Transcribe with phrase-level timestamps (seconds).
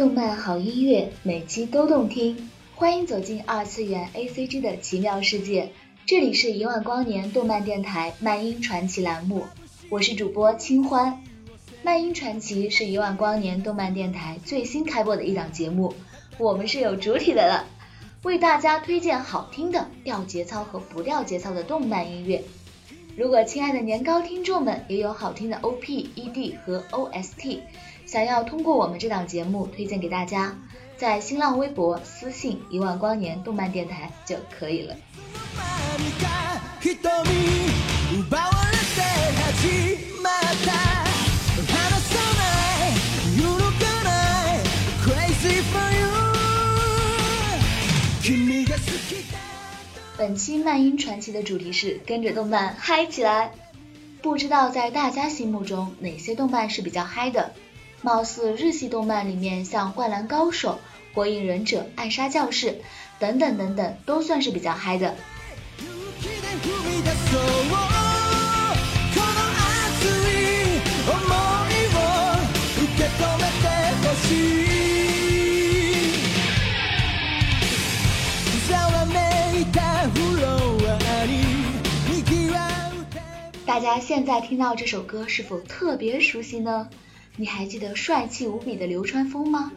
[0.00, 2.48] 动漫好音乐，每期都动听。
[2.74, 5.72] 欢迎走进二次元 A C G 的奇妙世界，
[6.06, 9.44] 这里是一万光年动漫电台漫音传奇栏目，
[9.90, 11.22] 我是主播清欢。
[11.82, 15.92] 漫音传奇是一万光年动漫电台最新开播的一档节目，
[16.38, 17.66] 我们是有主体的了，
[18.22, 22.42] 为大家推荐好听的掉节操和不掉节操的动漫音乐。
[23.16, 27.62] 如果亲爱的年糕听众们也有好听的 O P E D 和 O S T。
[28.06, 30.56] 想要通过我们这档节目推荐给大家，
[30.96, 34.96] 在新浪微博私信一万光年动漫电台就可以了。
[50.20, 53.52] 本期漫音传奇的主题是跟着动漫嗨起来。
[54.20, 57.54] 不知道在大家心目中哪些动漫是比较嗨的？
[58.02, 60.72] 貌似日系动漫里面，像《灌篮高手》
[61.14, 62.66] 《火影忍者》《暗杀教室》
[63.18, 65.16] 等等等等，都算是比较嗨的。
[83.80, 86.90] 大家现在听到这首歌，是否特别熟悉呢？
[87.36, 89.72] 你还记得帅气无比的流川枫吗？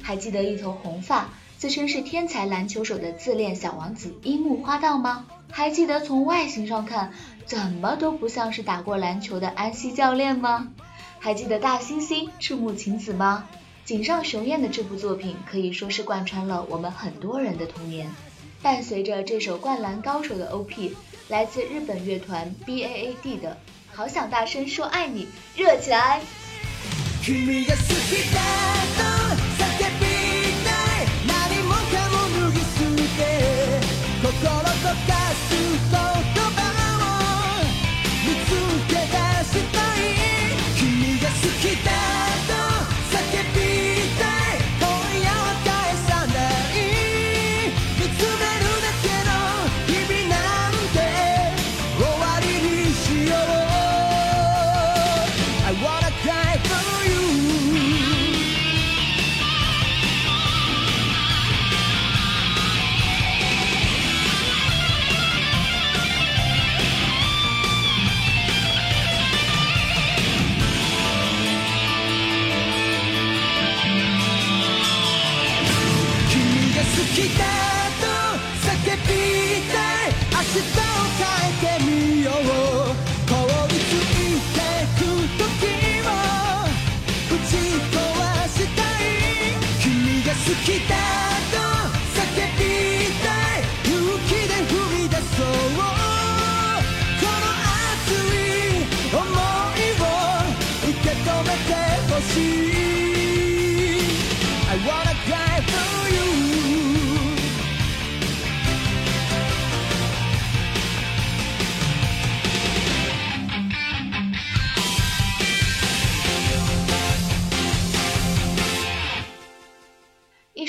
[0.00, 5.26] 还记得一头红发、自称是天才篮球手的自恋小王子樱木花道吗？
[5.50, 7.12] 还记得从外形上看
[7.44, 10.68] 怎么都不像是打过篮球的安西教练吗？
[11.18, 13.48] 还记得大猩猩赤木晴子吗？
[13.84, 18.08] 井上雄彦的这部作品可以说是贯穿了我们很多人的童年。
[18.62, 20.94] 伴随着这首《灌篮高手》的 OP，
[21.30, 23.50] 来自日本乐团 BAAD 的
[23.94, 25.26] 《好想大声说爱你》，
[25.56, 26.20] 热起来！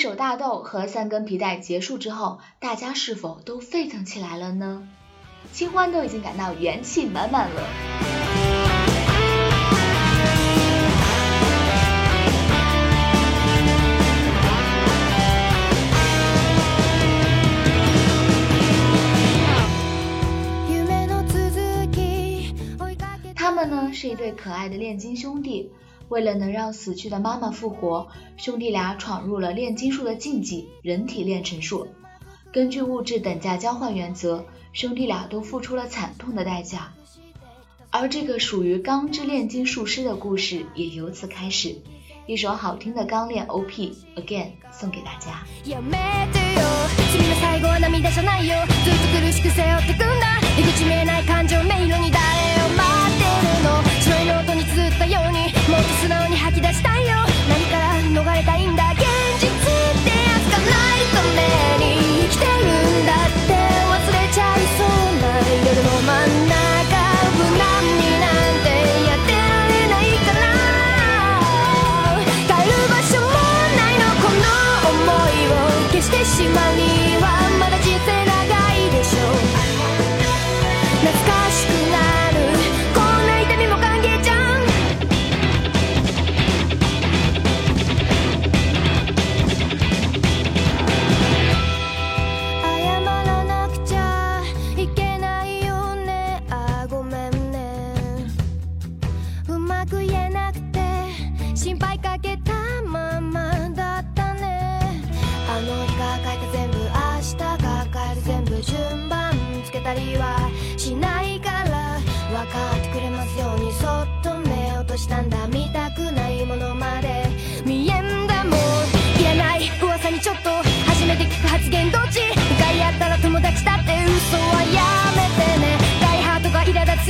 [0.02, 4.88] 一首大豆和三根皮带结束之后，大家是否都沸腾起来了呢？
[5.54, 7.62] 清欢都已经感到元气满满了。
[23.36, 25.72] 他们呢是一对可爱的炼金兄弟，
[26.12, 31.88] 为了能让死去的妈妈复活，兄弟俩闯入了炼金术的禁忌，人体炼成术。
[32.52, 34.44] 根据物质等价交换原则，
[34.74, 36.92] 兄弟俩都付出了惨痛的代价。
[37.90, 41.78] 而这个属于钢之炼金术师的故事也由此开始。
[42.28, 45.46] 一首好听的钢炼 OP again 送给大家。
[55.72, 57.16] もっと素直に吐き出したいよ。
[57.48, 58.92] 何から逃れたいんだ。
[58.92, 59.04] 現
[59.40, 59.54] 実っ
[60.04, 61.24] てやつがないた
[61.80, 62.11] めに。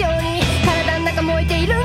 [0.01, 0.41] ように。
[0.65, 1.80] 体の中燃えている。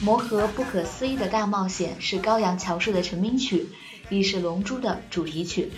[0.00, 3.68] 魔盒不可思议的大冒险是高阳乔树的成名曲，
[4.10, 5.72] 亦是龙珠的主题曲。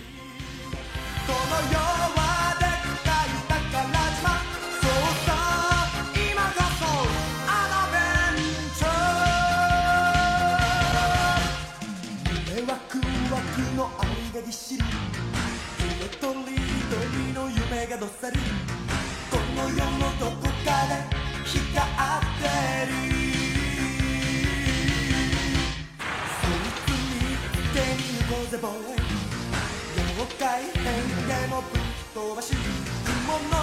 [31.57, 31.81] をぶっ
[32.13, 33.57] 飛ばし雲の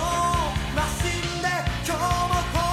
[0.75, 1.07] マシ
[1.39, 1.49] ンで
[1.87, 2.64] 今日も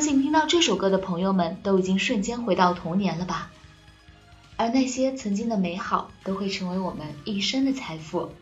[0.00, 3.50] 相信听到这首歌的朋友们都已经瞬间回到童年了吧，
[4.56, 8.32] 而那些曾经的美好都会成为我们一生的财富，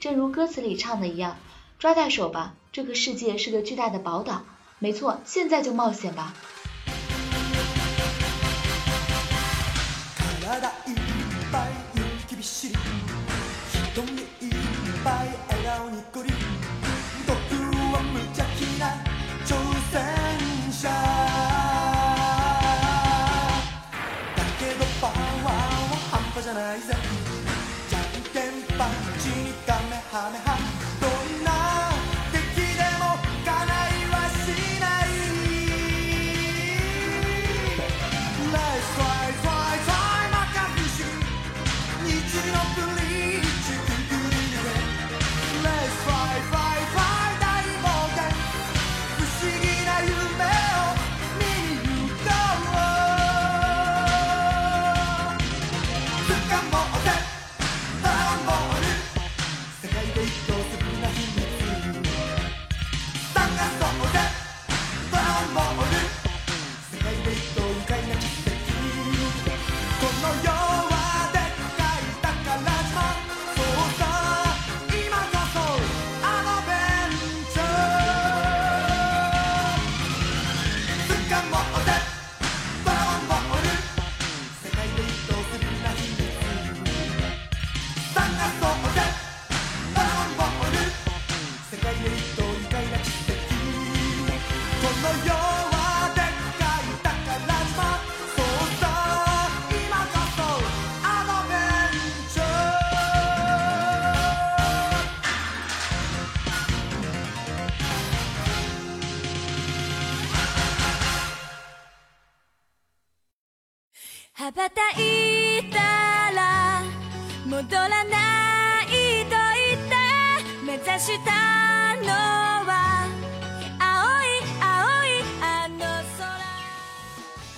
[0.00, 1.36] 正如歌词里唱的一样，
[1.78, 4.42] 抓在手吧，这个世界是个巨大的宝岛，
[4.80, 6.34] 没错，现在就冒险吧。
[30.14, 30.43] time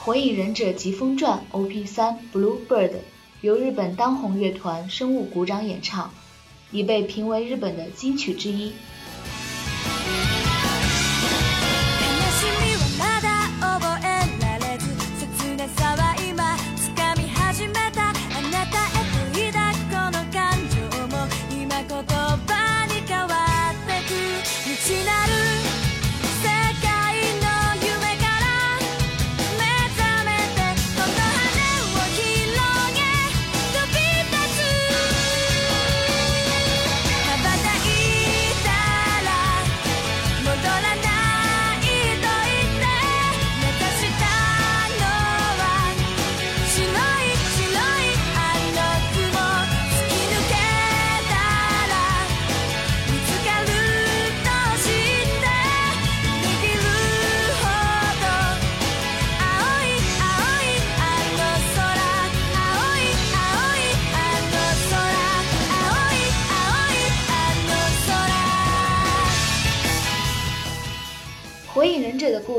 [0.07, 2.93] 火影忍者疾风传 op 三 blue bird
[3.41, 6.13] 由日本当红乐团生物鼓掌演唱
[6.71, 8.73] 已被评为日本的金曲之一。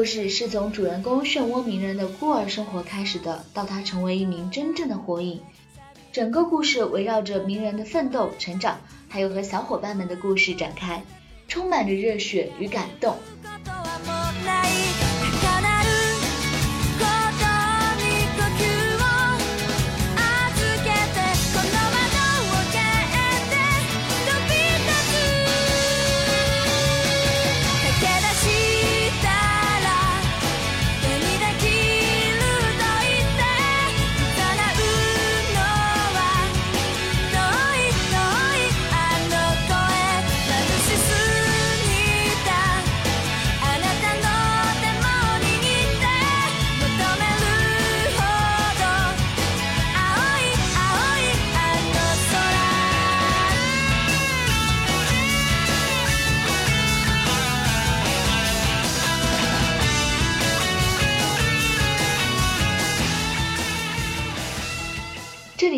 [0.08, 5.42] 事是从主人公漩涡鸣人的孤儿生活开始的，到他成为一名真正的火影，
[6.14, 11.04] 整个故事围绕着鸣人的奋斗、成长，还有和小伙伴们的故事展开，
[11.48, 13.18] 充满着热血与感动。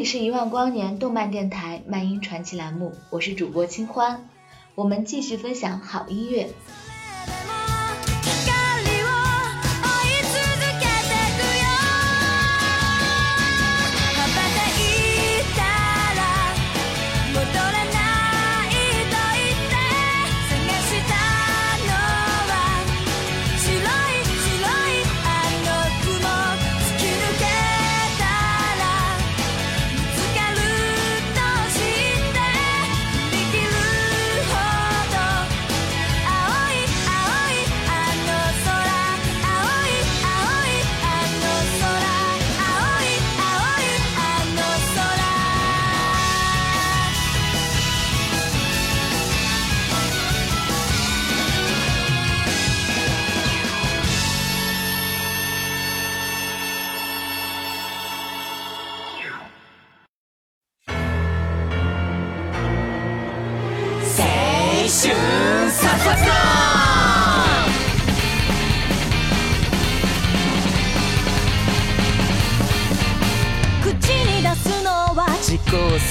[0.10, 4.28] 是一万光年动漫电台漫音传奇栏目我是主播清欢。
[4.74, 6.50] 我们继续分享好音乐。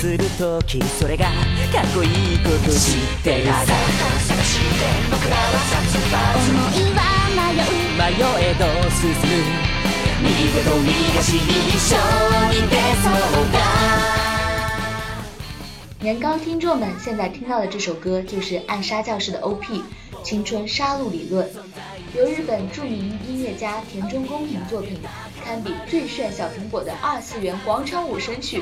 [0.07, 1.35] するときそれがかっ
[1.95, 3.51] こいいこと知ってるさ
[6.35, 6.99] 思いは
[7.35, 7.65] 迷う
[7.97, 9.15] 迷えど進む
[10.21, 11.95] 右手と右足に一緒
[12.49, 13.11] に出そう
[13.51, 13.57] だ
[15.99, 19.83] 年糕听众们现在听到的这首歌就是《暗杀教室》的 OP《
[20.21, 21.47] 青春杀戮理论》，
[22.17, 24.99] 由日本著名音乐家田中公平作品，
[25.45, 28.61] 堪比最炫小苹果的二次元广场舞神曲。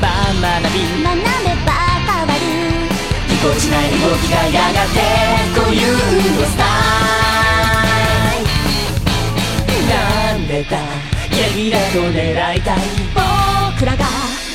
[0.00, 0.08] ば
[0.40, 1.72] 学び学べば
[2.06, 2.40] 変わる
[3.28, 4.96] ぎこちない動きがやがて
[5.54, 6.60] 固有のスタ
[8.38, 8.40] イ
[9.66, 9.92] ルな
[10.36, 10.76] んでだ？
[11.30, 12.78] ゲリラと狙いたい。
[13.14, 14.04] 僕らが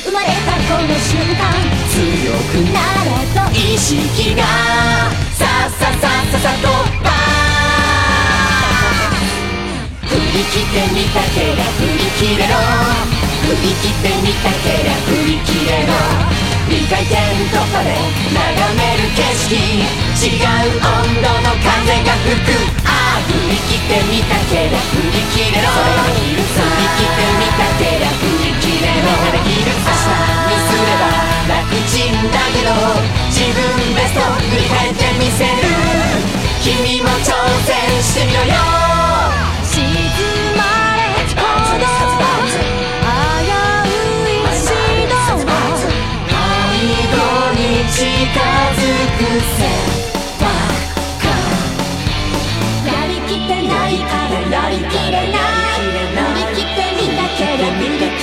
[0.04, 0.32] 生まれた
[0.72, 1.42] この瞬間。
[1.90, 1.98] 強
[2.52, 4.42] くなれと意識が
[5.32, 6.68] さっさっさっささと
[7.02, 7.06] ば
[10.06, 13.27] 振り切ってみたけりゃ振り切れろ。
[13.54, 15.94] り切ってみたけりゃ振り切れろ
[16.68, 17.16] 未回転
[17.48, 17.96] 突破で
[18.28, 18.44] 眺
[18.76, 22.52] める景色違う温度の風が吹く
[22.84, 28.92] ああ振り切ってみたけりゃ振り切れろ振り切ってみたけりゃ振り切れ
[29.82, 29.87] ろ。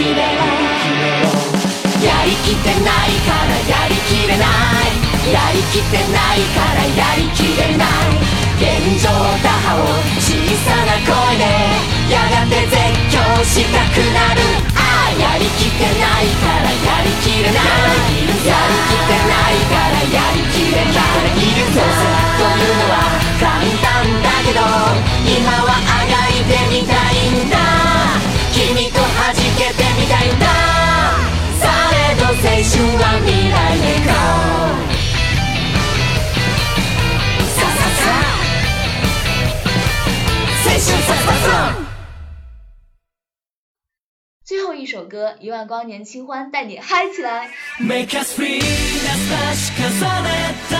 [0.05, 1.33] 振り切れない。
[2.05, 4.93] やりきってないからやりきれない。
[5.33, 7.89] やりきってないからやりきれない。
[8.61, 8.63] 現
[9.01, 9.83] 状打破を
[10.21, 11.09] 小さな声
[11.41, 11.43] で
[12.13, 12.77] やがて絶
[13.09, 14.39] 叫したくなる
[14.75, 16.44] ああやりきってないから
[32.74, 34.10] ど青春は未来へ行こ
[37.38, 38.02] うさささ
[40.64, 41.46] 青春さささ
[44.44, 47.48] 最后一首歌《一万光年清欢》带你嗨起来。
[47.78, 50.74] Make us free なし重ねた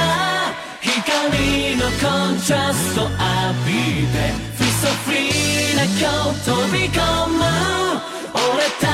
[0.81, 3.14] 光のコントラスト浴
[3.66, 3.70] び
[4.09, 4.16] て
[4.59, 6.00] Feel so free な今
[6.33, 6.98] 日飛び込
[7.29, 7.38] む
[8.35, 8.40] 俺
[8.81, 8.87] た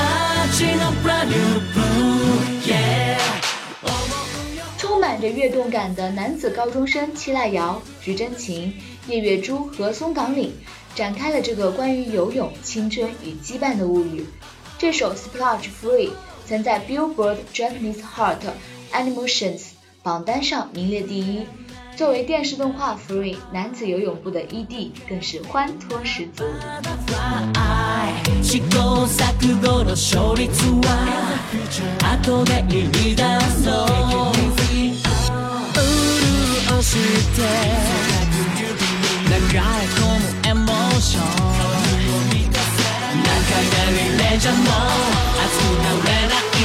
[0.53, 1.35] ちの brand new
[1.73, 1.87] blue
[2.60, 2.60] yeah 充满
[5.21, 8.73] 着跃动感的男子高中生戚濑遥、菊真琴、
[9.07, 10.49] 叶月珠和松冈凛
[10.95, 14.25] 展开了这个关于游泳、青春与羁绊的物语。
[14.77, 16.11] 这首《Splash Free》
[16.47, 18.39] 曾在 Billboard Japanese Heart
[18.91, 19.61] Animations
[20.03, 21.45] 榜单上名列第一。
[21.95, 26.43] 作为电视动画《Free》男子游泳部的 ED，更是欢脱十足。
[28.43, 30.47] 試行錯誤の勝率
[30.83, 30.87] は
[32.23, 33.23] 後で言い出
[33.63, 35.10] そう
[36.82, 36.90] 潤し
[37.36, 37.42] て
[39.28, 41.24] 流れ込むエモーション。
[43.12, 43.28] 中
[43.70, 44.60] がリレジャーも
[45.38, 46.58] 熱くなれない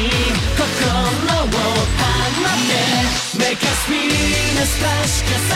[0.58, 1.54] 心を放っ
[2.68, 2.74] て
[3.38, 5.47] Make us feel as fast as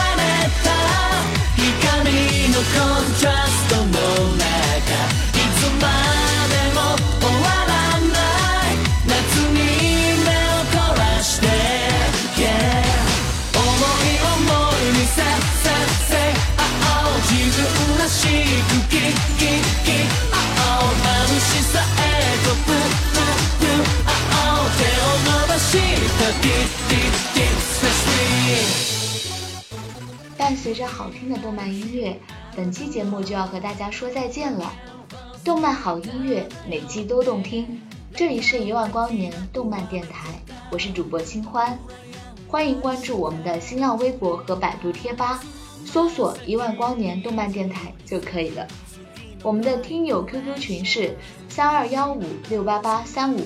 [30.71, 32.17] 随着好听的动漫音乐，
[32.55, 34.71] 本期节目就要和大家说再见了。
[35.43, 37.81] 动漫好音乐，每季都动听。
[38.15, 40.29] 这里是一万光年动漫电台，
[40.71, 41.77] 我是主播清欢，
[42.47, 45.43] 欢迎关注我们的新浪微博和百度贴吧，
[45.83, 48.65] 搜索“一万光年动漫电台”就可以了。
[49.43, 51.17] 我们的听友 QQ 群是
[51.49, 53.45] 三二幺五六八八三五，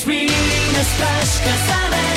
[0.00, 0.24] Resmi,
[0.72, 2.09] no estás casada